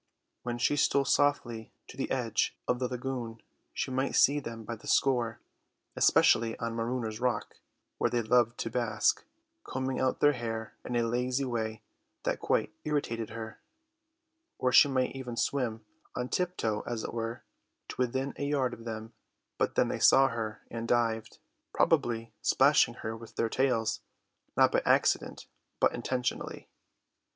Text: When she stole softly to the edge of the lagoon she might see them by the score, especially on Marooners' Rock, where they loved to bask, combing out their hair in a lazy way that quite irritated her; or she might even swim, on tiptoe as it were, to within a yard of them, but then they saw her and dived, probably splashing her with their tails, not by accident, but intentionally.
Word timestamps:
When 0.41 0.57
she 0.57 0.77
stole 0.77 1.05
softly 1.05 1.71
to 1.87 1.95
the 1.95 2.09
edge 2.09 2.57
of 2.67 2.79
the 2.79 2.87
lagoon 2.87 3.43
she 3.71 3.91
might 3.91 4.15
see 4.15 4.39
them 4.39 4.63
by 4.63 4.75
the 4.75 4.87
score, 4.87 5.39
especially 5.95 6.57
on 6.57 6.73
Marooners' 6.75 7.19
Rock, 7.21 7.59
where 7.99 8.09
they 8.09 8.23
loved 8.23 8.57
to 8.61 8.71
bask, 8.71 9.23
combing 9.63 9.99
out 9.99 10.19
their 10.19 10.33
hair 10.33 10.73
in 10.83 10.95
a 10.95 11.03
lazy 11.03 11.45
way 11.45 11.83
that 12.23 12.39
quite 12.39 12.73
irritated 12.83 13.29
her; 13.29 13.61
or 14.57 14.71
she 14.71 14.87
might 14.87 15.15
even 15.15 15.37
swim, 15.37 15.85
on 16.15 16.29
tiptoe 16.29 16.81
as 16.87 17.03
it 17.03 17.13
were, 17.13 17.43
to 17.89 17.95
within 17.99 18.33
a 18.37 18.47
yard 18.47 18.73
of 18.73 18.85
them, 18.85 19.13
but 19.59 19.75
then 19.75 19.89
they 19.89 19.99
saw 19.99 20.29
her 20.29 20.63
and 20.71 20.87
dived, 20.87 21.37
probably 21.75 22.33
splashing 22.41 22.95
her 23.05 23.15
with 23.15 23.35
their 23.35 23.49
tails, 23.49 24.01
not 24.57 24.71
by 24.71 24.81
accident, 24.83 25.45
but 25.79 25.93
intentionally. 25.93 26.67